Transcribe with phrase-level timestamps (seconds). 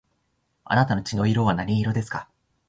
[0.65, 2.27] あなたの血の色は何色ですか